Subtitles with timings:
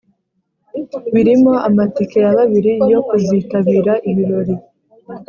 [1.13, 4.55] birimo amatike ya babiri yo kuzitabira ibirori